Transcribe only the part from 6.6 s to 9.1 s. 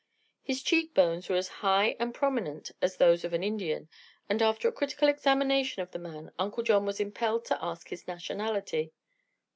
John was impelled to ask his nationality.